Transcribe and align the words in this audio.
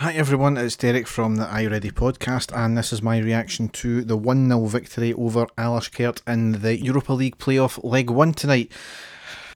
Hi 0.00 0.14
everyone, 0.14 0.56
it's 0.56 0.76
Derek 0.76 1.06
from 1.06 1.36
the 1.36 1.46
You 1.60 1.68
Ready 1.68 1.90
podcast, 1.90 2.56
and 2.56 2.74
this 2.74 2.90
is 2.90 3.02
my 3.02 3.18
reaction 3.18 3.68
to 3.68 4.02
the 4.02 4.16
1 4.16 4.48
0 4.48 4.64
victory 4.64 5.12
over 5.12 5.44
Alashkert 5.58 6.22
in 6.26 6.62
the 6.62 6.82
Europa 6.82 7.12
League 7.12 7.36
playoff 7.36 7.78
leg 7.84 8.08
1 8.08 8.32
tonight. 8.32 8.72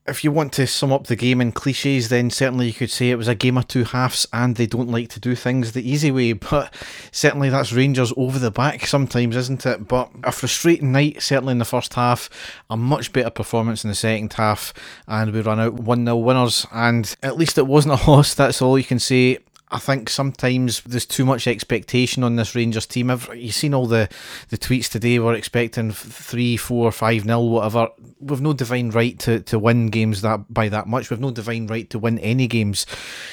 If 0.05 0.23
you 0.23 0.31
want 0.31 0.53
to 0.53 0.67
sum 0.67 0.93
up 0.93 1.07
the 1.07 1.15
game 1.15 1.41
in 1.41 1.51
cliches, 1.51 2.09
then 2.09 2.29
certainly 2.29 2.67
you 2.67 2.73
could 2.73 2.91
say 2.91 3.09
it 3.09 3.17
was 3.17 3.27
a 3.27 3.33
game 3.33 3.57
of 3.57 3.67
two 3.67 3.85
halves 3.85 4.27
and 4.31 4.55
they 4.55 4.67
don't 4.67 4.91
like 4.91 5.09
to 5.09 5.19
do 5.19 5.33
things 5.33 5.71
the 5.71 5.81
easy 5.81 6.11
way, 6.11 6.33
but 6.33 6.71
certainly 7.11 7.49
that's 7.49 7.73
Rangers 7.73 8.13
over 8.15 8.37
the 8.37 8.51
back 8.51 8.85
sometimes, 8.85 9.35
isn't 9.35 9.65
it? 9.65 9.87
But 9.87 10.11
a 10.23 10.31
frustrating 10.31 10.91
night, 10.91 11.23
certainly 11.23 11.53
in 11.53 11.57
the 11.57 11.65
first 11.65 11.95
half, 11.95 12.29
a 12.69 12.77
much 12.77 13.11
better 13.11 13.31
performance 13.31 13.83
in 13.83 13.89
the 13.89 13.95
second 13.95 14.33
half, 14.33 14.75
and 15.07 15.33
we 15.33 15.41
run 15.41 15.59
out 15.59 15.73
1 15.73 16.05
0 16.05 16.17
winners, 16.17 16.67
and 16.71 17.15
at 17.23 17.35
least 17.35 17.57
it 17.57 17.65
wasn't 17.65 17.99
a 17.99 18.05
loss, 18.11 18.35
that's 18.35 18.61
all 18.61 18.77
you 18.77 18.83
can 18.83 18.99
say. 18.99 19.39
I 19.69 19.79
think 19.79 20.09
sometimes 20.09 20.81
there's 20.81 21.07
too 21.07 21.25
much 21.25 21.47
expectation 21.47 22.23
on 22.23 22.35
this 22.35 22.53
Rangers 22.53 22.85
team. 22.85 23.09
You've 23.09 23.53
seen 23.53 23.73
all 23.73 23.87
the, 23.87 24.07
the 24.49 24.57
tweets 24.57 24.89
today. 24.89 25.17
We're 25.17 25.33
expecting 25.33 25.91
three, 25.91 26.55
four, 26.55 26.91
five 26.91 27.25
nil, 27.25 27.49
whatever. 27.49 27.89
We've 28.19 28.41
no 28.41 28.53
divine 28.53 28.91
right 28.91 29.17
to, 29.19 29.39
to 29.41 29.57
win 29.57 29.87
games 29.87 30.21
that 30.21 30.53
by 30.53 30.69
that 30.69 30.87
much. 30.87 31.09
We've 31.09 31.19
no 31.19 31.31
divine 31.31 31.65
right 31.65 31.89
to 31.89 31.99
win 31.99 32.19
any 32.19 32.47
games. 32.47 32.85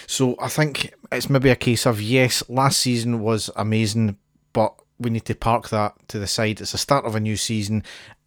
So 0.06 0.34
I 0.40 0.48
think 0.48 0.94
it's 1.10 1.28
maybe 1.28 1.50
a 1.50 1.56
case 1.56 1.86
of 1.86 2.00
yes, 2.00 2.42
last 2.48 2.80
season 2.80 3.20
was 3.20 3.50
amazing, 3.54 4.16
but 4.54 4.74
we 4.98 5.10
need 5.10 5.26
to 5.26 5.34
park 5.34 5.68
that 5.68 5.94
to 6.08 6.18
the 6.18 6.26
side. 6.26 6.60
It's 6.60 6.72
the 6.72 6.78
start 6.78 7.04
of 7.04 7.14
a 7.14 7.20
new 7.20 7.36
season, 7.36 7.82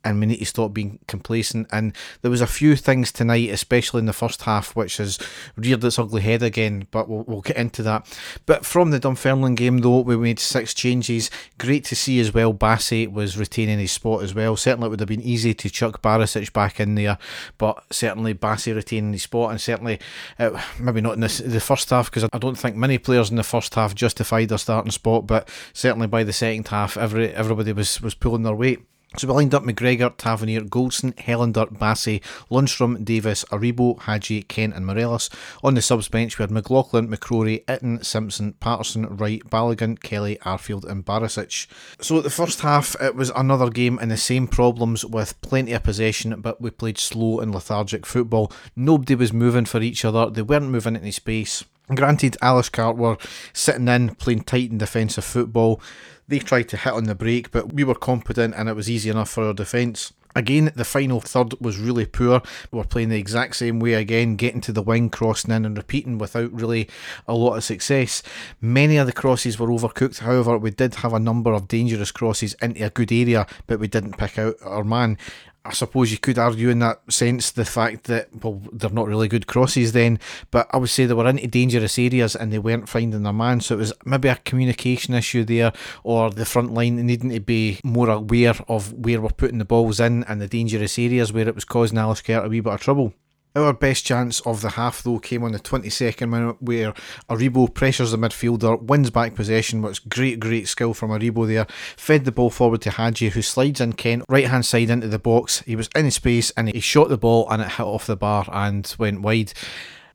and 0.05 0.19
we 0.19 0.27
need 0.27 0.37
to 0.37 0.45
stop 0.45 0.73
being 0.73 0.99
complacent. 1.07 1.67
And 1.71 1.93
there 2.21 2.31
was 2.31 2.41
a 2.41 2.47
few 2.47 2.75
things 2.75 3.11
tonight, 3.11 3.49
especially 3.49 3.99
in 3.99 4.05
the 4.05 4.13
first 4.13 4.43
half, 4.43 4.75
which 4.75 4.97
has 4.97 5.17
reared 5.57 5.83
its 5.83 5.99
ugly 5.99 6.21
head 6.21 6.43
again. 6.43 6.87
But 6.91 7.09
we'll, 7.09 7.23
we'll 7.23 7.41
get 7.41 7.57
into 7.57 7.83
that. 7.83 8.07
But 8.45 8.65
from 8.65 8.91
the 8.91 8.99
Dunfermline 8.99 9.55
game, 9.55 9.79
though, 9.79 10.01
we 10.01 10.15
made 10.15 10.39
six 10.39 10.73
changes. 10.73 11.31
Great 11.57 11.83
to 11.85 11.95
see 11.95 12.19
as 12.19 12.33
well. 12.33 12.53
Bassey 12.53 13.11
was 13.11 13.37
retaining 13.37 13.79
his 13.79 13.91
spot 13.91 14.23
as 14.23 14.33
well. 14.33 14.55
Certainly, 14.55 14.87
it 14.87 14.89
would 14.91 14.99
have 14.99 15.09
been 15.09 15.21
easy 15.21 15.53
to 15.55 15.69
chuck 15.69 16.01
Barisic 16.01 16.53
back 16.53 16.79
in 16.79 16.95
there, 16.95 17.17
but 17.57 17.83
certainly 17.91 18.33
Bassey 18.33 18.75
retaining 18.75 19.13
his 19.13 19.23
spot, 19.23 19.51
and 19.51 19.59
certainly 19.59 19.99
uh, 20.37 20.61
maybe 20.79 21.01
not 21.01 21.13
in 21.13 21.21
the, 21.21 21.43
the 21.45 21.59
first 21.59 21.89
half 21.89 22.11
because 22.11 22.29
I 22.31 22.37
don't 22.37 22.57
think 22.57 22.75
many 22.75 22.97
players 22.97 23.31
in 23.31 23.37
the 23.37 23.43
first 23.43 23.73
half 23.73 23.95
justified 23.95 24.49
their 24.49 24.57
starting 24.57 24.91
spot, 24.91 25.25
but 25.25 25.49
certainly 25.73 26.07
by 26.07 26.23
the 26.23 26.33
second 26.33 26.67
half, 26.67 26.95
every 26.95 27.29
everybody 27.33 27.73
was 27.73 28.01
was 28.01 28.13
pulling 28.13 28.43
their 28.43 28.55
weight. 28.55 28.85
So 29.17 29.27
we 29.27 29.33
lined 29.33 29.53
up 29.53 29.63
McGregor, 29.63 30.15
Tavernier, 30.17 30.61
Goldson, 30.61 31.13
Helander, 31.15 31.67
Bassey, 31.77 32.21
Lundstram, 32.51 33.05
Davis, 33.05 33.45
Aribo, 33.45 33.99
Hagi, 34.01 34.43
Kent, 34.43 34.75
and 34.75 34.85
Morelos. 34.85 35.29
On 35.63 35.73
the 35.73 35.81
subs 35.81 36.09
bench, 36.09 36.37
we 36.37 36.43
had 36.43 36.51
McLaughlin, 36.51 37.07
McCrorie, 37.07 37.63
Itten, 37.65 38.03
Simpson, 38.03 38.53
Patterson, 38.53 39.05
Wright, 39.05 39.41
Balogun, 39.49 40.01
Kelly, 40.01 40.37
Arfield, 40.43 40.83
and 40.83 41.05
Barisic. 41.05 41.67
So 42.01 42.19
the 42.19 42.29
first 42.29 42.61
half, 42.61 42.95
it 43.01 43.15
was 43.15 43.31
another 43.35 43.69
game 43.69 43.99
in 43.99 44.09
the 44.09 44.17
same 44.17 44.47
problems 44.47 45.05
with 45.05 45.39
plenty 45.41 45.71
of 45.71 45.83
possession, 45.83 46.41
but 46.41 46.59
we 46.59 46.69
played 46.69 46.97
slow 46.97 47.39
and 47.39 47.53
lethargic 47.53 48.05
football. 48.05 48.51
Nobody 48.75 49.15
was 49.15 49.31
moving 49.31 49.65
for 49.65 49.81
each 49.81 50.03
other, 50.03 50.29
they 50.29 50.41
weren't 50.41 50.69
moving 50.69 50.97
any 50.97 51.11
space. 51.11 51.63
Granted, 51.93 52.37
Alashkert 52.41 52.95
were 52.95 53.17
sitting 53.53 53.87
in, 53.87 54.15
playing 54.15 54.43
tight 54.43 54.71
and 54.71 54.79
defensive 54.79 55.25
football. 55.25 55.79
They 56.27 56.39
tried 56.39 56.69
to 56.69 56.77
hit 56.77 56.93
on 56.93 57.03
the 57.03 57.15
break, 57.15 57.51
but 57.51 57.73
we 57.73 57.83
were 57.83 57.95
competent 57.95 58.55
and 58.55 58.67
it 58.67 58.75
was 58.75 58.89
easy 58.89 59.09
enough 59.09 59.29
for 59.29 59.43
our 59.45 59.53
defence. 59.53 60.11
Again, 60.37 60.73
the 60.75 60.83
final 60.83 61.21
third 61.21 61.53
was 61.61 61.79
really 61.79 62.05
poor. 62.05 62.41
We 62.69 62.77
were 62.77 62.83
playing 62.83 63.07
the 63.09 63.17
exact 63.17 63.55
same 63.55 63.79
way 63.79 63.93
again, 63.93 64.35
getting 64.35 64.59
to 64.61 64.73
the 64.73 64.81
wing, 64.81 65.09
crossing 65.09 65.51
in 65.51 65.63
and 65.63 65.77
repeating 65.77 66.17
without 66.17 66.51
really 66.51 66.89
a 67.25 67.33
lot 67.33 67.55
of 67.55 67.63
success. 67.63 68.21
Many 68.59 68.97
of 68.97 69.07
the 69.07 69.13
crosses 69.13 69.57
were 69.57 69.69
overcooked, 69.69 70.19
however, 70.19 70.57
we 70.57 70.71
did 70.71 70.95
have 70.95 71.13
a 71.13 71.19
number 71.19 71.53
of 71.53 71.69
dangerous 71.69 72.11
crosses 72.11 72.53
into 72.61 72.85
a 72.85 72.89
good 72.89 73.13
area, 73.13 73.47
but 73.65 73.79
we 73.79 73.87
didn't 73.87 74.17
pick 74.17 74.37
out 74.37 74.55
our 74.61 74.83
man. 74.83 75.17
I 75.65 75.73
suppose 75.73 76.11
you 76.11 76.19
could 76.19 76.37
argue 76.37 76.69
in 76.69 76.79
that 76.79 77.01
sense 77.11 77.51
the 77.51 77.65
fact 77.65 78.03
that 78.05 78.29
well 78.43 78.61
they're 78.71 78.89
not 78.91 79.07
really 79.07 79.27
good 79.27 79.47
crosses 79.47 79.93
then, 79.93 80.19
but 80.51 80.67
I 80.71 80.77
would 80.77 80.89
say 80.89 81.05
they 81.05 81.13
were 81.15 81.27
into 81.27 81.47
dangerous 81.47 81.97
areas 81.97 82.35
and 82.35 82.53
they 82.53 82.59
weren't 82.59 82.87
finding 82.87 83.23
their 83.23 83.33
man. 83.33 83.61
So 83.61 83.75
it 83.75 83.79
was 83.79 83.93
maybe 84.05 84.27
a 84.27 84.35
communication 84.35 85.15
issue 85.15 85.43
there, 85.43 85.73
or 86.03 86.29
the 86.29 86.45
front 86.45 86.73
line 86.73 86.97
needing 86.97 87.31
to 87.31 87.39
be 87.39 87.79
more 87.83 88.09
aware 88.09 88.53
of 88.67 88.93
where 88.93 89.19
we're 89.19 89.29
putting 89.29 89.57
the 89.57 89.65
balls 89.65 89.99
in 89.99 90.23
and 90.25 90.39
the 90.39 90.47
dangerous 90.47 90.99
areas 90.99 91.33
where 91.33 91.47
it 91.47 91.55
was 91.55 91.65
causing 91.65 91.97
Alashkert 91.97 92.45
a 92.45 92.47
wee 92.47 92.59
bit 92.59 92.73
of 92.73 92.81
trouble. 92.81 93.13
Our 93.55 93.71
best 93.71 94.05
chance 94.05 94.41
of 94.41 94.59
the 94.59 94.71
half, 94.71 95.01
though, 95.01 95.17
came 95.17 95.43
on 95.43 95.53
the 95.53 95.59
22nd 95.59 96.27
minute 96.27 96.57
where 96.61 96.93
Aribo 97.29 97.73
pressures 97.73 98.11
the 98.11 98.17
midfielder, 98.17 98.81
wins 98.81 99.11
back 99.11 99.33
possession, 99.33 99.81
which 99.81 100.07
great, 100.09 100.41
great 100.41 100.67
skill 100.67 100.93
from 100.93 101.11
Aribo 101.11 101.47
there. 101.47 101.65
Fed 101.95 102.25
the 102.25 102.33
ball 102.33 102.49
forward 102.49 102.81
to 102.81 102.91
Hagi, 102.91 103.29
who 103.29 103.41
slides 103.41 103.79
in 103.79 103.93
Kent 103.93 104.25
right 104.27 104.47
hand 104.47 104.65
side 104.65 104.89
into 104.89 105.07
the 105.07 105.19
box. 105.19 105.61
He 105.61 105.77
was 105.77 105.89
in 105.95 106.11
space 106.11 106.51
and 106.57 106.67
he 106.67 106.81
shot 106.81 107.07
the 107.07 107.17
ball 107.17 107.49
and 107.49 107.61
it 107.61 107.69
hit 107.69 107.85
off 107.85 108.07
the 108.07 108.17
bar 108.17 108.45
and 108.51 108.93
went 108.99 109.21
wide 109.21 109.53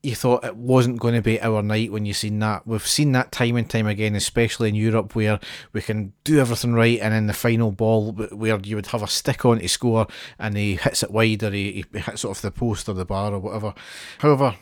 you 0.03 0.15
thought 0.15 0.43
it 0.43 0.55
wasn't 0.55 0.99
going 0.99 1.13
to 1.13 1.21
be 1.21 1.39
our 1.41 1.61
night 1.61 1.91
when 1.91 2.05
you 2.05 2.13
seen 2.13 2.39
that. 2.39 2.65
We've 2.65 2.85
seen 2.85 3.11
that 3.11 3.31
time 3.31 3.55
and 3.55 3.69
time 3.69 3.85
again, 3.85 4.15
especially 4.15 4.69
in 4.69 4.75
Europe, 4.75 5.15
where 5.15 5.39
we 5.73 5.81
can 5.81 6.13
do 6.23 6.39
everything 6.39 6.73
right, 6.73 6.99
and 6.99 7.13
in 7.13 7.27
the 7.27 7.33
final 7.33 7.71
ball, 7.71 8.13
where 8.13 8.59
you 8.63 8.75
would 8.77 8.87
have 8.87 9.03
a 9.03 9.07
stick 9.07 9.45
on 9.45 9.59
to 9.59 9.67
score, 9.67 10.07
and 10.39 10.57
he 10.57 10.75
hits 10.75 11.03
it 11.03 11.11
wide, 11.11 11.43
or 11.43 11.51
he, 11.51 11.85
he 11.93 11.99
hits 11.99 12.23
it 12.23 12.27
off 12.27 12.41
the 12.41 12.49
post 12.49 12.89
or 12.89 12.93
the 12.93 13.05
bar 13.05 13.31
or 13.33 13.39
whatever. 13.39 13.75
However, 14.19 14.55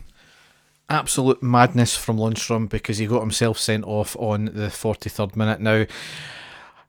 absolute 0.89 1.41
madness 1.41 1.95
from 1.95 2.17
Lundstram 2.17 2.67
because 2.67 2.97
he 2.97 3.05
got 3.05 3.21
himself 3.21 3.57
sent 3.57 3.85
off 3.85 4.17
on 4.17 4.45
the 4.45 4.67
43rd 4.67 5.37
minute. 5.37 5.61
Now, 5.61 5.85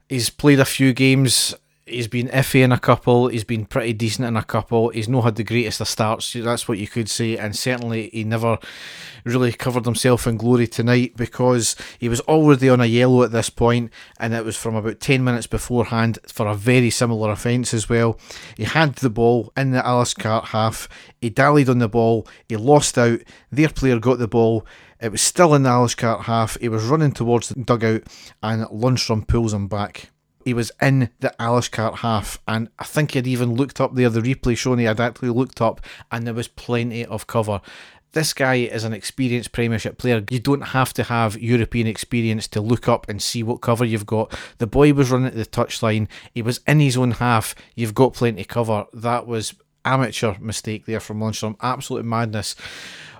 he's 0.08 0.30
played 0.30 0.58
a 0.58 0.64
few 0.64 0.92
games 0.92 1.54
he's 1.90 2.08
been 2.08 2.28
iffy 2.28 2.62
in 2.62 2.72
a 2.72 2.78
couple. 2.78 3.28
He's 3.28 3.44
been 3.44 3.66
pretty 3.66 3.92
decent 3.92 4.26
in 4.26 4.36
a 4.36 4.42
couple. 4.42 4.90
He's 4.90 5.08
not 5.08 5.24
had 5.24 5.36
the 5.36 5.44
greatest 5.44 5.80
of 5.80 5.88
starts. 5.88 6.32
That's 6.32 6.68
what 6.68 6.78
you 6.78 6.88
could 6.88 7.08
say. 7.08 7.36
And 7.36 7.56
certainly 7.56 8.10
he 8.10 8.24
never 8.24 8.58
really 9.24 9.52
covered 9.52 9.84
himself 9.84 10.26
in 10.26 10.36
glory 10.36 10.66
tonight 10.66 11.16
because 11.16 11.76
he 11.98 12.08
was 12.08 12.20
already 12.22 12.68
on 12.68 12.80
a 12.80 12.86
yellow 12.86 13.22
at 13.22 13.32
this 13.32 13.50
point, 13.50 13.90
and 14.18 14.32
it 14.34 14.44
was 14.44 14.56
from 14.56 14.74
about 14.74 15.00
ten 15.00 15.22
minutes 15.24 15.46
beforehand 15.46 16.18
for 16.26 16.46
a 16.46 16.54
very 16.54 16.90
similar 16.90 17.30
offence 17.30 17.74
as 17.74 17.88
well. 17.88 18.18
He 18.56 18.64
had 18.64 18.94
the 18.96 19.10
ball 19.10 19.52
in 19.56 19.72
the 19.72 19.82
Alashkert 19.82 20.46
half. 20.46 20.88
He 21.20 21.30
dallied 21.30 21.68
on 21.68 21.78
the 21.78 21.88
ball. 21.88 22.26
He 22.48 22.56
lost 22.56 22.96
out. 22.96 23.20
Their 23.50 23.68
player 23.68 23.98
got 23.98 24.18
the 24.18 24.28
ball. 24.28 24.66
It 25.00 25.12
was 25.12 25.22
still 25.22 25.54
in 25.54 25.62
the 25.62 25.70
Alashkert 25.70 26.22
half. 26.22 26.58
He 26.60 26.68
was 26.68 26.84
running 26.84 27.12
towards 27.12 27.48
the 27.48 27.60
dugout, 27.60 28.02
and 28.42 28.64
Lundstram 28.66 29.26
pulls 29.26 29.52
him 29.52 29.66
back 29.66 30.10
he 30.44 30.54
was 30.54 30.72
in 30.80 31.10
the 31.20 31.34
Alashkert 31.38 31.98
half, 31.98 32.38
and 32.46 32.68
I 32.78 32.84
think 32.84 33.12
he'd 33.12 33.26
even 33.26 33.54
looked 33.54 33.80
up 33.80 33.94
there, 33.94 34.08
the 34.08 34.20
replay 34.20 34.56
showing 34.56 34.78
he 34.78 34.84
had 34.84 35.00
actually 35.00 35.30
looked 35.30 35.60
up, 35.60 35.80
and 36.10 36.26
there 36.26 36.34
was 36.34 36.48
plenty 36.48 37.04
of 37.04 37.26
cover. 37.26 37.60
This 38.12 38.32
guy 38.32 38.56
is 38.56 38.82
an 38.82 38.92
experienced 38.92 39.52
Premiership 39.52 39.96
player. 39.96 40.24
You 40.30 40.40
don't 40.40 40.68
have 40.68 40.92
to 40.94 41.04
have 41.04 41.40
European 41.40 41.86
experience 41.86 42.48
to 42.48 42.60
look 42.60 42.88
up 42.88 43.08
and 43.08 43.22
see 43.22 43.44
what 43.44 43.60
cover 43.60 43.84
you've 43.84 44.06
got. 44.06 44.36
The 44.58 44.66
boy 44.66 44.92
was 44.92 45.10
running 45.12 45.28
at 45.28 45.34
the 45.34 45.46
touchline, 45.46 46.08
he 46.34 46.42
was 46.42 46.60
in 46.66 46.80
his 46.80 46.96
own 46.96 47.12
half. 47.12 47.54
You've 47.76 47.94
got 47.94 48.14
plenty 48.14 48.40
of 48.40 48.48
cover. 48.48 48.86
That 48.92 49.26
was 49.26 49.54
amateur 49.84 50.34
mistake 50.40 50.86
there 50.86 51.00
from 51.00 51.20
Lundstram. 51.20 51.56
Absolute 51.60 52.04
madness 52.04 52.56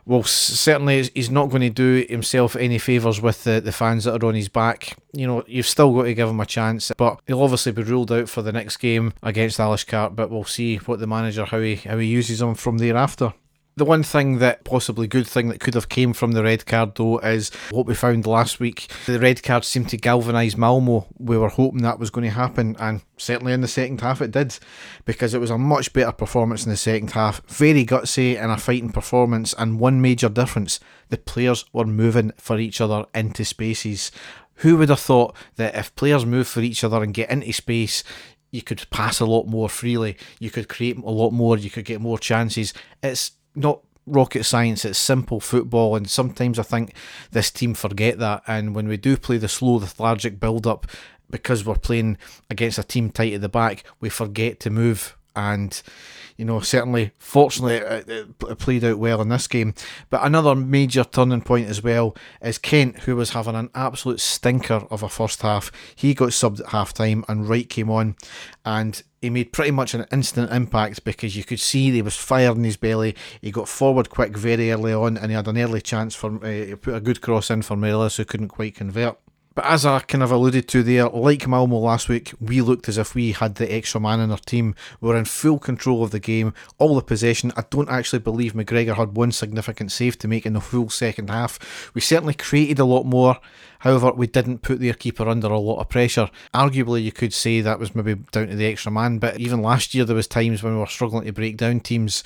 well, 0.07 0.23
certainly 0.23 1.03
he's 1.15 1.31
not 1.31 1.51
going 1.51 1.63
to 1.63 1.71
do 1.71 2.07
himself 2.09 2.57
any 2.57 2.79
favours 2.79 3.21
with 3.21 3.45
the, 3.45 3.61
the 3.61 3.73
fans 3.73 4.05
that 4.05 4.23
are 4.23 4.27
on 4.27 4.35
his 4.35 4.49
back. 4.49 4.97
You 5.13 5.27
know, 5.27 5.45
you've 5.47 5.67
still 5.67 5.95
got 5.95 6.05
to 6.05 6.15
give 6.15 6.29
him 6.29 6.41
a 6.41 6.47
chance, 6.47 6.93
but 6.97 7.21
he'll 7.27 7.43
obviously 7.43 7.73
be 7.73 7.83
ruled 7.83 8.13
out 8.13 8.29
for 8.29 8.43
the 8.43 8.53
next 8.53 8.79
game 8.79 9.13
against 9.23 9.59
Alashkert. 9.59 10.17
But 10.17 10.31
we'll 10.31 10.45
see 10.45 10.77
what 10.77 11.01
the 11.01 11.07
manager 11.07 11.45
how 11.45 11.61
he 11.61 11.77
how 11.77 11.99
he 11.99 12.07
uses 12.07 12.41
him 12.41 12.55
from 12.55 12.79
thereafter. 12.79 13.35
The 13.77 13.85
one 13.85 14.03
thing 14.03 14.39
that 14.41 14.65
possibly 14.65 15.07
good 15.07 15.27
thing 15.27 15.49
that 15.49 15.61
could 15.61 15.75
have 15.75 15.89
came 15.89 16.13
from 16.13 16.33
the 16.33 16.43
red 16.43 16.67
card 16.67 16.97
though 16.97 17.19
is 17.21 17.51
what 17.71 17.87
we 17.87 17.95
found 17.95 18.27
last 18.27 18.61
week. 18.61 18.91
The 19.07 19.19
red 19.19 19.43
card 19.43 19.65
seemed 19.65 19.89
to 19.91 19.97
galvanise 19.97 20.57
Malmo. 20.57 21.07
We 21.19 21.39
were 21.39 21.49
hoping 21.49 21.83
that 21.83 21.99
was 21.99 22.11
going 22.11 22.25
to 22.25 22.35
happen, 22.35 22.77
and 22.79 23.01
certainly 23.17 23.53
in 23.53 23.63
the 23.63 23.69
second 23.69 24.01
half 24.01 24.21
it 24.21 24.33
did, 24.33 24.59
because 25.05 25.33
it 25.33 25.41
was 25.41 25.51
a 25.51 25.57
much 25.57 25.93
better 25.93 26.13
performance 26.13 26.65
in 26.65 26.71
the 26.71 26.77
second 26.77 27.13
half. 27.13 27.43
Very 27.47 27.87
gutsy 27.87 28.39
and 28.39 28.53
a 28.53 28.59
fighting 28.59 28.91
performance, 28.91 29.55
and 29.57 29.81
one 29.81 30.03
major 30.03 30.29
difference: 30.29 30.79
the 31.09 31.17
players 31.17 31.65
were 31.73 31.87
moving 31.87 32.33
for 32.37 32.59
each 32.59 32.81
other 32.81 33.07
into 33.15 33.45
spaces. 33.45 34.11
Who 34.57 34.77
would 34.77 34.91
have 34.91 35.01
thought 35.01 35.35
that 35.57 35.75
if 35.75 35.95
players 35.95 36.27
move 36.27 36.49
for 36.49 36.61
each 36.61 36.85
other 36.85 37.03
and 37.03 37.15
get 37.15 37.31
into 37.31 37.51
space, 37.55 38.05
you 38.51 38.61
could 38.61 38.85
pass 38.91 39.21
a 39.21 39.27
lot 39.27 39.47
more 39.47 39.71
freely, 39.71 40.19
you 40.39 40.51
could 40.51 40.69
create 40.69 40.99
a 40.99 41.11
lot 41.11 41.31
more, 41.31 41.57
you 41.57 41.71
could 41.71 41.85
get 41.87 42.01
more 42.01 42.19
chances. 42.19 42.75
It's 43.03 43.33
not 43.55 43.81
rocket 44.07 44.45
science, 44.45 44.85
it's 44.85 44.99
simple 44.99 45.41
football, 45.41 45.97
and 45.97 46.09
sometimes 46.09 46.59
I 46.59 46.63
think 46.63 46.95
this 47.31 47.51
team 47.51 47.75
forget 47.75 48.19
that. 48.19 48.43
And 48.47 48.75
when 48.75 48.89
we 48.89 48.97
do 48.97 49.17
play 49.17 49.39
the 49.39 49.49
slow, 49.49 49.75
lethargic 49.75 50.41
build 50.41 50.67
up, 50.67 50.87
because 51.31 51.65
we're 51.65 51.77
playing 51.77 52.19
against 52.49 52.79
a 52.79 52.83
team 52.83 53.11
tight 53.11 53.35
at 53.35 53.41
the 53.41 53.49
back, 53.49 53.85
we 54.01 54.09
forget 54.09 54.59
to 54.61 54.71
move 54.71 55.17
and 55.35 55.83
you 56.41 56.47
know, 56.47 56.61
certainly, 56.61 57.11
fortunately, 57.19 57.83
uh, 57.83 57.97
uh, 57.97 57.97
it, 57.97 58.09
it, 58.09 58.29
uh, 58.49 58.55
played 58.55 58.83
out 58.83 58.99
well 58.99 59.21
in 59.21 59.29
this 59.29 59.47
game. 59.47 59.75
But 60.09 60.25
another 60.25 60.55
major 60.55 61.05
turning 61.05 61.43
point 61.43 61.69
as 61.69 61.83
well 61.83 62.17
is 62.41 62.57
Kent, 62.57 63.01
who 63.01 63.15
was 63.15 63.33
having 63.33 63.55
an 63.55 63.69
absolute 63.75 64.21
stinker 64.21 64.87
of 64.91 65.03
a 65.03 65.11
first 65.11 65.43
half. 65.43 65.71
He 65.95 66.15
got 66.15 66.31
subbed 66.31 66.61
at 66.61 66.71
half 66.71 66.95
time, 66.95 67.27
and 67.29 67.47
Wright 67.47 67.69
came 67.69 67.91
on, 67.91 68.17
and 68.65 69.03
he 69.21 69.29
made 69.29 69.53
pretty 69.53 69.71
much 69.71 69.93
an 69.93 70.07
instant 70.11 70.51
impact 70.51 71.05
because 71.05 71.37
you 71.37 71.45
could 71.45 71.61
see 71.61 71.91
there 71.91 72.05
was 72.05 72.17
fire 72.17 72.53
in 72.53 72.65
his 72.65 72.79
belly. 72.79 73.15
He 73.43 73.51
got 73.51 73.69
forward 73.69 74.09
quick 74.09 74.35
very 74.35 74.73
early 74.73 74.95
on, 74.95 75.19
and 75.19 75.31
he 75.31 75.35
had 75.35 75.47
an 75.47 75.59
early 75.59 75.83
chance 75.83 76.15
for 76.15 76.37
uh, 76.37 76.75
put 76.77 76.95
a 76.95 77.01
good 77.01 77.21
cross 77.21 77.51
in 77.51 77.61
for 77.61 77.77
Morelos, 77.77 78.17
who 78.17 78.25
couldn't 78.25 78.49
quite 78.49 78.77
convert. 78.77 79.19
But 79.55 79.65
as 79.67 79.85
I 79.85 79.99
kind 80.01 80.23
of 80.23 80.31
alluded 80.31 80.69
to 80.69 80.83
there, 80.85 81.09
like 81.09 81.49
Malmo 81.49 81.79
last 81.79 82.09
week, 82.09 82.33
we 82.41 82.61
looked 82.61 82.89
as 82.89 82.99
if 82.99 83.17
we 83.17 83.33
had 83.33 83.57
the 83.57 83.73
extra 83.73 84.01
man 84.01 84.21
in 84.21 84.31
our 84.31 84.39
team. 84.39 84.77
We 85.01 85.09
were 85.09 85.17
in 85.17 85.25
full 85.25 85.59
control 85.59 86.05
of 86.05 86.13
the 86.13 86.21
game, 86.21 86.55
all 86.79 86.95
the 86.95 87.03
possession. 87.03 87.53
I 87.57 87.65
don't 87.69 87.91
actually 87.91 88.21
believe 88.21 88.53
McGregor 88.53 88.95
had 88.95 89.17
one 89.17 89.33
significant 89.33 89.91
save 89.91 90.19
to 90.19 90.29
make 90.29 90.47
in 90.47 90.53
the 90.53 90.61
full 90.61 90.89
second 90.89 91.31
half. 91.31 91.91
We 91.95 92.01
certainly 92.01 92.35
created 92.35 92.79
a 92.79 92.85
lot 92.85 93.05
more. 93.05 93.41
However, 93.81 94.13
we 94.13 94.27
didn't 94.27 94.63
put 94.63 94.81
their 94.81 94.95
keeper 94.95 95.29
under 95.29 95.49
a 95.49 95.59
lot 95.59 95.81
of 95.81 95.89
pressure. 95.89 96.31
Arguably, 96.55 97.03
you 97.03 97.13
could 97.13 97.33
say 97.33 97.61
that 97.61 97.79
was 97.79 97.95
maybe 97.95 98.15
down 98.33 98.49
to 98.49 98.57
the 98.57 98.67
extra 98.67 98.93
man, 98.93 99.19
but 99.19 99.41
even 99.41 99.63
last 99.63 99.95
year 99.95 100.05
there 100.05 100.17
was 100.17 100.27
times 100.27 100.63
when 100.63 100.75
we 100.75 100.81
were 100.81 100.87
struggling 100.87 101.25
to 101.25 101.33
break 101.33 101.57
down 101.57 101.81
teams 101.81 102.23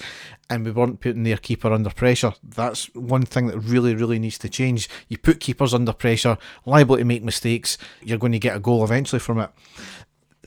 and 0.51 0.65
we 0.65 0.71
weren't 0.71 1.01
putting 1.01 1.23
their 1.23 1.37
keeper 1.37 1.73
under 1.73 1.91
pressure. 1.91 2.35
That's 2.43 2.93
one 2.95 3.25
thing 3.25 3.47
that 3.47 3.59
really, 3.59 3.95
really 3.95 4.19
needs 4.19 4.39
to 4.39 4.49
change. 4.49 4.89
You 5.09 5.17
put 5.17 5.41
keepers 5.41 5.73
under 5.73 5.93
pressure, 5.93 6.39
liable 6.67 6.97
to 6.97 7.05
make 7.05 7.23
mistakes, 7.23 7.79
you're 8.03 8.19
going 8.19 8.33
to 8.33 8.39
get 8.39 8.57
a 8.57 8.61
goal 8.61 8.85
eventually 8.85 9.21
from 9.21 9.39
it. 9.39 9.51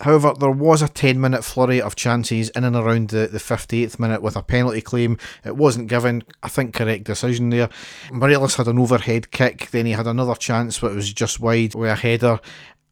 However, 0.02 0.34
there 0.40 0.52
was 0.52 0.82
a 0.82 0.88
10 0.88 1.20
minute 1.20 1.44
flurry 1.44 1.82
of 1.82 1.96
chances 1.96 2.50
in 2.50 2.64
and 2.64 2.76
around 2.76 3.10
the, 3.10 3.28
the 3.28 3.40
58th 3.40 4.00
minute 4.00 4.22
with 4.22 4.36
a 4.36 4.44
penalty 4.44 4.82
claim. 4.82 5.18
It 5.46 5.56
wasn't 5.56 5.88
given. 5.88 6.24
I 6.44 6.50
think 6.50 6.74
correct 6.74 7.06
decision 7.06 7.50
there. 7.50 7.70
Morelos 8.12 8.56
had 8.56 8.68
an 8.68 8.80
overhead 8.80 9.32
kick, 9.32 9.70
then 9.72 9.86
he 9.86 9.94
had 9.94 10.08
another 10.08 10.36
chance, 10.36 10.80
but 10.80 10.92
it 10.92 10.96
was 10.96 11.12
just 11.14 11.40
wide 11.40 11.76
with 11.76 11.90
a 11.90 11.96
header. 11.96 12.40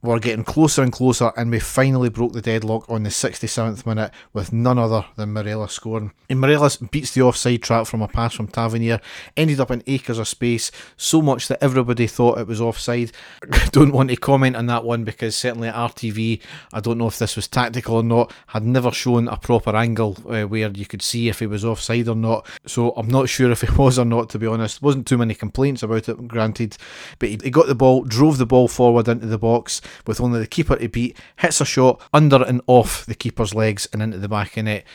We're 0.06 0.20
getting 0.20 0.44
closer 0.44 0.84
and 0.84 0.92
closer, 0.92 1.32
and 1.36 1.50
we 1.50 1.60
finally 1.60 2.10
broke 2.10 2.34
the 2.34 2.42
deadlock 2.42 2.88
on 2.88 3.02
the 3.02 3.10
67th 3.10 3.88
minute 3.88 4.12
with 4.34 4.54
none 4.54 4.78
other 4.78 5.04
than 5.16 5.34
Morelos 5.34 5.74
scoring. 5.74 6.12
And 6.30 6.40
Morelos 6.40 6.78
beats 6.78 7.16
the 7.16 7.24
offside 7.24 7.64
trap 7.64 7.88
from 7.88 8.04
a 8.04 8.08
pass 8.08 8.36
from 8.36 8.48
Tavernier, 8.48 9.02
ended 9.36 9.60
up 9.60 9.72
in 9.72 9.82
acres 9.88 10.20
of 10.20 10.28
space, 10.28 10.70
so 10.96 11.24
much 11.24 11.48
that 11.48 11.58
everybody 11.64 12.06
thought 12.06 12.38
it 12.38 12.46
was 12.46 12.62
offside. 12.62 13.14
I 13.52 13.68
don't 13.72 13.94
want 13.94 14.12
to 14.12 14.16
comment 14.16 14.56
on 14.56 14.68
that 14.68 14.84
one 14.84 15.06
because 15.06 15.36
certainly 15.36 15.70
RTV, 15.70 16.40
I 16.72 16.80
don't 16.82 17.00
know 17.00 17.08
if 17.08 17.18
this 17.18 17.36
was 17.36 17.48
tactical 17.48 17.96
or 17.96 18.04
not, 18.04 18.32
had 18.48 18.64
never 18.64 18.92
shown 18.92 19.28
a 19.28 19.38
proper 19.38 19.76
angle 19.76 20.18
uh, 20.30 20.44
where 20.44 20.70
you 20.70 20.86
could 20.86 21.02
see 21.02 21.30
if 21.30 21.40
he 21.40 21.48
was 21.48 21.66
offside 21.66 22.08
or 22.08 22.16
not. 22.16 22.48
So 22.68 22.92
I'm 22.92 23.08
not 23.08 23.28
sure 23.28 23.50
if 23.50 23.62
he 23.62 23.72
was 23.76 23.98
or 23.98 24.06
not, 24.06 24.30
to 24.30 24.38
be 24.38 24.46
honest. 24.46 24.84
Wasn't 24.84 25.08
too 25.08 25.18
many 25.18 25.34
complaints 25.34 25.82
about 25.82 26.08
it, 26.08 26.28
granted, 26.28 26.78
but 27.18 27.30
he, 27.30 27.40
he 27.44 27.50
got 27.50 27.66
the 27.66 27.74
ball, 27.74 28.04
drove 28.04 28.38
the 28.38 28.46
ball 28.46 28.68
forward 28.68 29.08
into 29.08 29.26
the 29.26 29.40
box 29.40 29.82
with 30.06 30.22
only 30.22 30.40
the 30.40 30.48
keeper 30.48 30.76
to 30.76 30.90
beat, 30.90 31.18
hits 31.38 31.62
a 31.62 31.66
shot 31.66 32.02
under 32.14 32.44
and 32.44 32.62
off 32.68 33.06
the 33.06 33.16
keeper's 33.16 33.54
legs 33.54 33.88
and 33.92 34.02
into 34.02 34.18
the 34.18 34.30
back 34.30 34.58
of 34.58 34.66
net. 34.66 34.86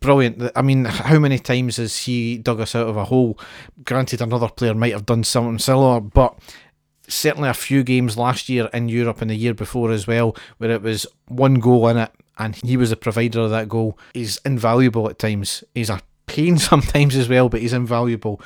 Brilliant. 0.00 0.50
I 0.56 0.62
mean, 0.62 0.84
how 0.84 1.18
many 1.18 1.38
times 1.38 1.76
has 1.76 1.96
he 1.98 2.38
dug 2.38 2.60
us 2.60 2.74
out 2.74 2.88
of 2.88 2.96
a 2.96 3.04
hole? 3.04 3.38
Granted, 3.84 4.20
another 4.20 4.48
player 4.48 4.74
might 4.74 4.92
have 4.92 5.06
done 5.06 5.24
something 5.24 5.58
similar, 5.58 6.00
but 6.00 6.38
certainly 7.08 7.48
a 7.48 7.54
few 7.54 7.82
games 7.82 8.16
last 8.16 8.48
year 8.48 8.70
in 8.72 8.88
Europe 8.88 9.20
and 9.20 9.30
the 9.30 9.34
year 9.34 9.54
before 9.54 9.90
as 9.90 10.06
well, 10.06 10.36
where 10.58 10.70
it 10.70 10.82
was 10.82 11.06
one 11.28 11.54
goal 11.54 11.88
in 11.88 11.96
it 11.96 12.10
and 12.38 12.56
he 12.56 12.76
was 12.76 12.90
the 12.90 12.96
provider 12.96 13.40
of 13.40 13.50
that 13.50 13.68
goal. 13.68 13.98
He's 14.14 14.38
invaluable 14.44 15.08
at 15.08 15.18
times. 15.18 15.62
He's 15.74 15.90
a 15.90 16.00
pain 16.32 16.58
sometimes 16.70 17.16
as 17.16 17.28
well, 17.28 17.48
but 17.48 17.60
he's 17.60 17.72
invaluable. 17.72 18.40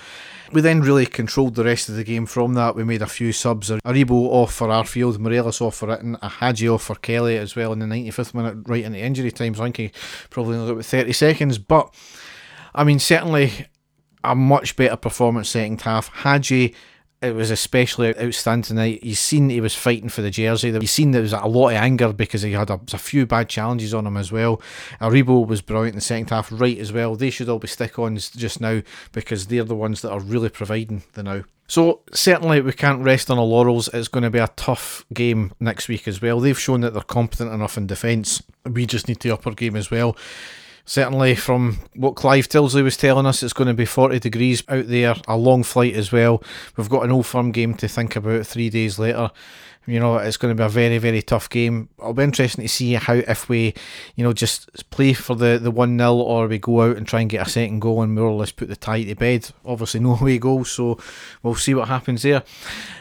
We 0.53 0.61
then 0.61 0.81
really 0.81 1.06
controlled 1.06 1.56
the 1.56 1.65
rest 1.65 1.88
of 1.88 1.97
the 1.97 2.05
game 2.05 2.27
from 2.27 2.55
that. 2.55 2.77
We 2.77 2.85
made 2.85 3.03
a 3.03 3.06
few 3.06 3.33
subs. 3.33 3.69
Aribo 3.69 4.12
off 4.12 4.55
for 4.55 4.69
Arfield, 4.69 5.19
Morelos 5.19 5.61
off 5.61 5.77
for 5.77 5.91
a 5.91 6.29
Hagi 6.29 6.69
off 6.69 6.85
for 6.85 6.94
Kelly 6.94 7.37
as 7.37 7.56
well 7.56 7.73
in 7.73 7.81
the 7.81 7.87
95th 7.87 8.35
minute, 8.35 8.59
right 8.69 8.85
into 8.85 8.99
injury 8.99 9.33
time. 9.33 9.55
So 9.55 9.62
I 9.62 9.67
think 9.67 9.77
he 9.77 9.93
probably 10.31 10.56
only 10.56 10.75
got 10.75 10.85
30 10.85 11.12
seconds. 11.12 11.59
But, 11.59 11.93
I 12.75 12.85
mean, 12.85 13.00
certainly 13.00 13.67
a 14.23 14.37
much 14.37 14.77
better 14.77 14.97
performance 14.97 15.49
second 15.49 15.81
half. 15.81 16.09
Hagi 16.09 16.75
it 17.26 17.34
was 17.34 17.50
especially 17.50 18.19
outstanding 18.19 18.62
tonight. 18.62 19.02
You 19.02 19.14
seen 19.14 19.49
he 19.49 19.61
was 19.61 19.75
fighting 19.75 20.08
for 20.08 20.23
the 20.23 20.31
jersey. 20.31 20.70
You 20.70 20.87
seen 20.87 21.11
there 21.11 21.23
was 21.23 21.32
a 21.32 21.46
lot 21.46 21.70
of 21.70 21.76
anger 21.76 22.12
because 22.12 22.43
he 22.43 22.52
had 22.52 22.70
a, 22.70 22.81
a 22.93 22.99
few 22.99 23.26
bad 23.26 23.49
challenges 23.49 23.93
on 23.93 24.06
him 24.06 24.17
as 24.17 24.32
well. 24.32 24.61
Aribo 25.00 25.46
was 25.46 25.62
brilliant 25.62 25.94
in 25.94 25.99
the 25.99 26.02
second 26.02 26.31
half, 26.31 26.50
Wright 26.52 26.78
as 26.78 26.93
well. 26.93 27.17
They 27.17 27.31
should 27.31 27.49
all 27.49 27.58
be 27.58 27.69
stick-ons 27.69 28.31
just 28.31 28.61
now 28.61 28.82
because 29.12 29.46
they're 29.46 29.64
the 29.64 29.75
ones 29.75 30.02
that 30.02 30.11
are 30.11 30.20
really 30.20 30.49
providing 30.49 31.02
the 31.12 31.23
now. 31.23 31.44
So 31.69 32.00
certainly 32.12 32.61
we 32.61 32.73
can't 32.73 33.02
rest 33.02 33.31
on 33.31 33.38
our 33.38 33.44
laurels. 33.44 33.88
It's 33.93 34.08
going 34.08 34.22
to 34.22 34.31
be 34.31 34.38
a 34.38 34.52
tough 34.55 35.05
game 35.12 35.52
next 35.58 35.88
week 35.88 36.06
as 36.06 36.22
well. 36.22 36.38
They've 36.38 36.58
shown 36.58 36.82
that 36.82 36.94
they're 36.94 37.02
competent 37.02 37.52
enough 37.52 37.76
in 37.76 37.88
defence. 37.88 38.43
We 38.64 38.87
just 38.87 39.08
need 39.08 39.20
the 39.20 39.32
upper 39.32 39.52
game 39.52 39.75
as 39.75 39.90
well 39.90 40.17
certainly 40.87 41.35
from 41.35 41.79
what 41.94 42.15
Clive 42.15 42.49
Tildesley 42.49 42.83
was 42.83 42.97
telling 42.97 43.27
us, 43.27 43.43
it's 43.43 43.53
going 43.53 43.69
to 43.69 43.75
be 43.75 43.85
40 43.85 44.21
degrees 44.21 44.62
out 44.69 44.87
there, 44.87 45.17
a 45.29 45.37
long 45.37 45.62
flight 45.62 45.94
as 45.94 46.11
well. 46.12 46.43
We've 46.77 46.88
got 46.88 47.05
an 47.05 47.12
Old 47.12 47.27
Firm 47.27 47.50
game 47.53 47.75
to 47.75 47.88
think 47.88 48.17
about 48.17 48.47
three 48.47 48.71
days 48.71 48.99
later. 48.99 49.31
You 49.87 50.00
know, 50.00 50.17
it's 50.17 50.37
going 50.37 50.55
to 50.55 50.61
be 50.61 50.67
a 50.67 50.69
very, 50.69 50.99
very 50.99 51.23
tough 51.23 51.49
game. 51.49 51.88
It'll 51.99 52.12
be 52.12 52.25
interesting 52.25 52.65
to 52.65 52.69
see 52.69 52.94
how 52.94 53.15
if 53.15 53.49
we, 53.49 53.73
you 54.17 54.25
know, 54.25 54.33
just 54.33 54.91
play 54.91 55.12
for 55.12 55.37
the, 55.37 55.59
the 55.59 55.71
1 55.71 55.97
0 55.97 56.15
or 56.15 56.49
we 56.49 56.59
go 56.59 56.83
out 56.83 56.97
and 56.97 57.06
try 57.06 57.21
and 57.21 57.31
get 57.31 57.47
a 57.47 57.50
second 57.50 57.81
goal 57.81 58.03
and 58.03 58.15
more 58.15 58.25
or 58.25 58.35
less 58.35 58.50
put 58.50 58.69
the 58.69 58.77
tie 58.77 59.05
to 59.05 59.15
bed. 59.15 59.49
Obviously, 59.65 60.00
no 60.06 60.17
away 60.17 60.38
goals, 60.38 60.73
so 60.73 60.99
we'll 61.43 61.55
see 61.55 61.75
what 61.75 61.88
happens 61.88 62.23
there. 62.23 62.43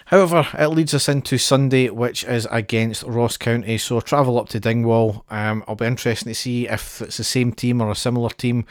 However, 0.06 0.48
it 0.54 0.68
leads 0.68 0.94
us 0.94 1.10
into 1.10 1.40
Sunday, 1.40 1.90
which 1.90 2.24
is 2.24 2.48
against 2.52 3.02
Ross 3.04 3.38
County. 3.38 3.80
So 3.80 4.00
travel 4.02 4.40
up 4.40 4.50
to 4.50 4.60
Dingwall. 4.60 5.26
Um, 5.32 5.64
I'll 5.68 5.76
be 5.76 5.88
interesting 5.88 6.30
to 6.30 6.36
see 6.36 6.68
if 6.68 7.02
it's 7.02 7.18
the 7.18 7.24
same 7.24 7.52
team 7.52 7.82
or 7.82 7.90
a 7.90 7.96
similar 7.96 8.30
team. 8.30 8.66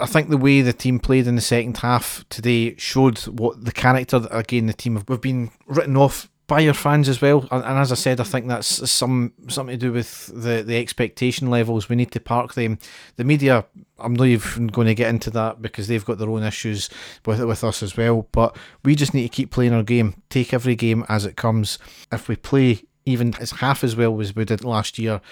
I 0.00 0.06
think 0.06 0.30
the 0.30 0.38
way 0.38 0.62
the 0.62 0.72
team 0.72 0.98
played 0.98 1.26
in 1.26 1.36
the 1.36 1.42
second 1.42 1.76
half 1.76 2.24
today 2.30 2.74
showed 2.76 3.18
what 3.28 3.64
the 3.64 3.70
character 3.70 4.18
that 4.18 4.36
again 4.36 4.66
the 4.66 4.72
team 4.72 4.96
have 4.96 5.08
we've 5.08 5.20
been 5.20 5.50
written 5.66 5.96
off 5.96 6.28
by 6.52 6.60
your 6.60 6.74
fans 6.74 7.08
as 7.08 7.22
well. 7.22 7.48
And, 7.50 7.64
and, 7.64 7.78
as 7.78 7.92
I 7.92 7.94
said, 7.94 8.20
I 8.20 8.24
think 8.24 8.46
that's 8.46 8.90
some 8.90 9.32
something 9.48 9.72
to 9.72 9.86
do 9.86 9.90
with 9.90 10.26
the, 10.26 10.62
the 10.62 10.76
expectation 10.76 11.48
levels. 11.48 11.88
We 11.88 11.96
need 11.96 12.12
to 12.12 12.20
park 12.20 12.52
them. 12.52 12.78
The 13.16 13.24
media, 13.24 13.64
I'm 13.98 14.12
not 14.12 14.26
even 14.26 14.66
going 14.66 14.86
to 14.86 14.94
get 14.94 15.08
into 15.08 15.30
that 15.30 15.62
because 15.62 15.88
they've 15.88 16.04
got 16.04 16.18
their 16.18 16.28
own 16.28 16.42
issues 16.42 16.90
with 17.24 17.42
with 17.42 17.64
us 17.64 17.82
as 17.82 17.96
well. 17.96 18.28
But 18.32 18.54
we 18.84 18.94
just 18.94 19.14
need 19.14 19.22
to 19.22 19.30
keep 19.30 19.50
playing 19.50 19.72
our 19.72 19.82
game. 19.82 20.22
Take 20.28 20.52
every 20.52 20.76
game 20.76 21.06
as 21.08 21.24
it 21.24 21.36
comes. 21.36 21.78
If 22.12 22.28
we 22.28 22.36
play 22.36 22.82
even 23.06 23.34
as 23.36 23.52
half 23.52 23.82
as 23.82 23.96
well 23.96 24.20
as 24.20 24.36
we 24.36 24.44
did 24.44 24.62
last 24.62 24.98
year, 24.98 25.22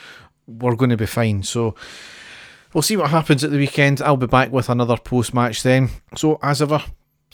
we're 0.47 0.75
going 0.75 0.89
to 0.89 0.97
be 0.97 1.05
fine. 1.07 1.43
So. 1.43 1.75
We'll 2.73 2.83
see 2.83 2.97
what 2.97 3.11
happens 3.11 3.43
at 3.43 3.51
the 3.51 3.57
weekend. 3.57 4.01
I'll 4.01 4.17
be 4.17 4.29
back 4.29 4.53
with 4.53 4.69
another 4.69 4.97
post 4.97 5.35
match 5.35 5.65
then. 5.65 5.91
So, 6.15 6.39
as 6.41 6.63
ever, 6.63 6.81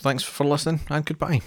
thanks 0.01 0.23
for 0.23 0.47
listening 0.47 0.79
and 0.89 1.05
goodbye. 1.05 1.41